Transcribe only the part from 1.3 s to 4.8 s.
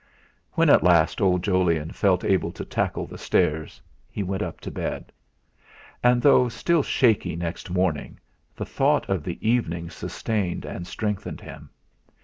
Jolyon felt able to tackle the stairs he went up to